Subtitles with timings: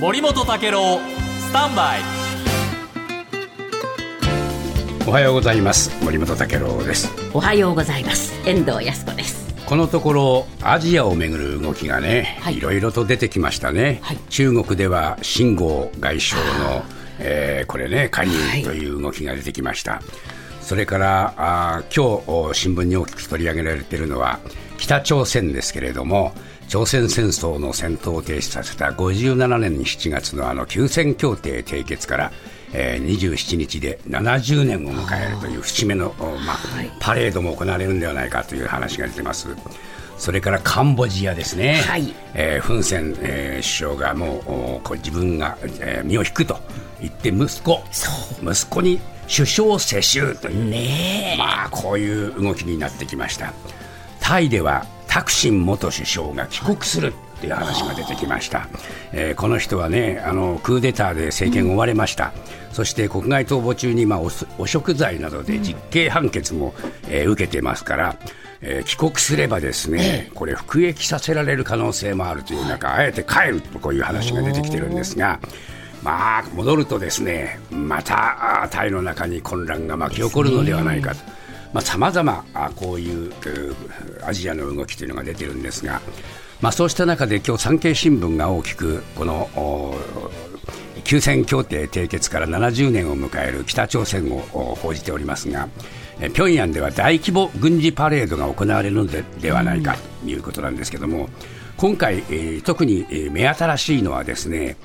[0.00, 2.00] 森本武郎スタンバイ。
[5.06, 6.02] おはようございます。
[6.02, 7.10] 森本武郎です。
[7.34, 8.32] おはようございます。
[8.48, 9.54] 遠藤康子です。
[9.66, 12.56] このところアジアをめぐる動きがね、はい。
[12.56, 14.16] いろいろと出てきましたね、はい。
[14.30, 16.82] 中国では秦剛外相の、
[17.18, 18.62] えーこれね加入はい。
[18.62, 20.00] という動きが出てきました、
[20.62, 24.40] それからあー今日お新聞に大きく取り上げられているのは
[24.80, 26.32] 北朝鮮ですけれども
[26.68, 32.32] 朝鮮戦争の戦闘を停止させた57年7月のあの休戦協定締結から、
[32.72, 36.56] えー27日で70年を迎えるという節目の、おまあ
[37.00, 39.48] パレードも行われるんではないかという話が出てます。
[40.16, 42.14] それからカンボジアですね、はい。
[42.34, 46.56] えーフン・セン、えー首相がもう自分が、えー身を引くと
[47.00, 47.82] 言って息子
[48.42, 49.00] 息子に
[49.34, 53.52] 首相世襲という、ねまあこういう動きになってきました
[54.30, 58.68] タイではタクシン元首相が帰国するっていう話が出てきました、
[59.12, 62.32] えーこの人はねあのクーデターで政権を追われました、
[62.70, 66.74] そして国外逃亡中に、まあ、汚汚職罪などで実刑判決も、
[67.08, 68.16] えー受けてますから、
[68.60, 75.40] えー帰国すればですね、これ服役させられる可能性もあるという中、あえて帰るとこういう話が出てきてるんですが、
[76.04, 81.39] まあ、戻るとですね、またあタイの中に混乱が巻き起こるのではないかと。
[81.78, 83.32] さまざ、まあこういうう
[84.24, 86.00] アジアの動きというのが出てるんですが、
[86.60, 89.94] まあ、そうした中で今日産経新聞が大きくこのお
[91.04, 95.68] 休戦協定締結から70年を迎える北朝鮮をお報じておりますが、
[96.20, 101.28] え平壌では大規模軍事パレードが行われるのでではないかということなんですけども、
[101.76, 104.76] 今回、えー特にえー目新しいのはですね、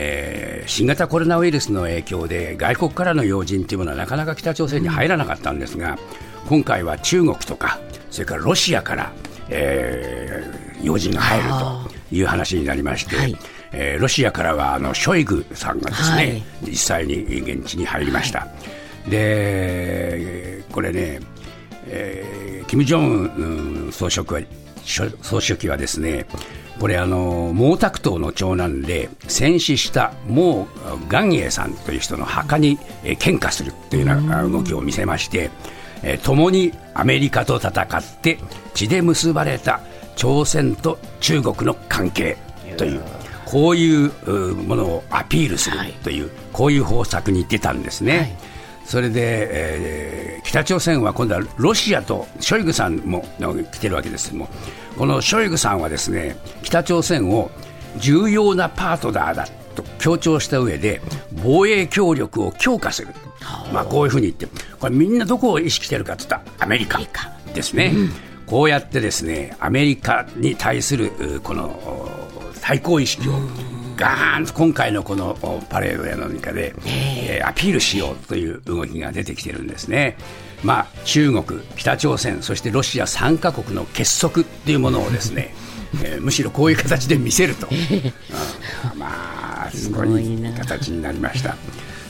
[0.00, 5.98] えー新型コロナウイルスの影響で外国からの要人というものはなかなか北朝鮮に入らなかったんですが、
[6.46, 9.12] 今回は中国とか、それからロシアから、
[9.48, 13.36] えー要人が入るという話になりまして、はい。
[13.72, 16.42] えーロシアからはあのショイグさんがですね、はい。
[16.62, 18.46] 実際に現地に入りました。
[19.08, 21.20] でこれね、
[21.90, 24.40] えー、金正恩総書記は
[24.84, 26.26] 総総書記はですね
[26.80, 30.66] これあの毛沢東の長男で戦死した毛
[31.08, 35.50] 元英さんという人の墓に、え花するというような動きを見せまして、
[36.04, 38.38] えー共にアメリカと戦って
[38.74, 39.80] 血で結ばれた
[40.14, 42.36] 朝鮮と中国の関係
[42.76, 43.02] という
[43.50, 48.36] こういううものをアピールするという、こういう方策に出たんですね。
[48.88, 54.30] それで、えー北朝鮮は今度はロシアとショイグさんもの来てるわけです。
[54.30, 54.48] けども
[54.96, 57.50] このショイグさんはですね北朝鮮を
[57.98, 61.02] 重要なパートナーだと強調した上で
[61.44, 63.08] 防衛協力を強化する、
[63.74, 64.46] まあ、こういうふうに言って
[64.78, 66.98] これみんなどこを意識してるかといったらアメリカ
[67.52, 67.92] ですね、
[68.46, 72.08] こうやってですねアメリカに対するうこのお
[72.62, 73.32] 対抗意識を
[73.98, 80.16] ガーンと今回のこのおパレードや何かで、えーアピールしようという動きが出てきてるんですね。
[80.62, 85.54] まあ、中国、北朝鮮、そしてロシア3カ国の結束っていうものをですね、
[86.02, 87.74] えーむしろこういう形で見せると、う
[88.96, 88.98] ん。
[88.98, 91.56] まあ、すごい形になりました。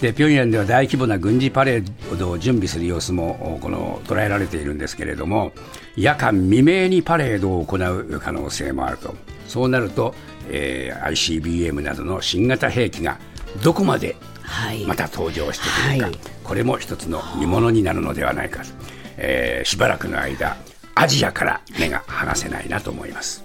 [0.00, 5.52] で平壌では大規模な軍事パレードを準備する様子もおこの捉えられているんですけれども
[5.94, 9.14] 夜間未明にパレードを行う可能性もあると
[9.52, 10.14] そうなると、
[10.48, 13.18] えー ICBM などの新型兵器が
[13.62, 14.84] どこまではい。
[14.86, 16.18] また登場してくるか、はい。
[16.42, 18.62] これも一つの見物になるのではないか。
[18.62, 18.70] と、
[19.18, 20.56] えーしばらくの間
[20.94, 23.44] アジアから目が離せないなと思います。